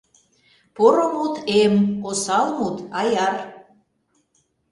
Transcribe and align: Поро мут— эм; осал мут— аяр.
Поро 0.75 1.05
мут— 1.13 1.35
эм; 1.59 1.75
осал 2.09 2.47
мут— 2.57 2.77
аяр. 2.99 3.35